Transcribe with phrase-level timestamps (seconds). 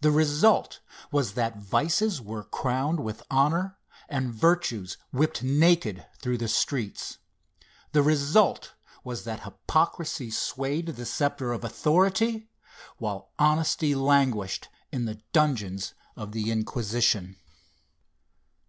[0.00, 0.78] The result
[1.10, 7.18] was that vices were crowned with honor, and virtues whipped naked through the streets.
[7.90, 12.48] The result was that hypocrisy swayed the sceptre of authority,
[12.98, 17.34] while honesty languished in the dungeons of the Inquisition.